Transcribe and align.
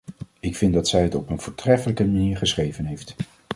Ik 0.39 0.55
vind 0.55 0.73
dat 0.73 0.87
zij 0.87 1.03
het 1.03 1.15
op 1.15 1.29
een 1.29 1.39
voortreffelijke 1.39 2.05
manier 2.05 2.37
geschreven 2.37 2.85
heeft. 2.85 3.15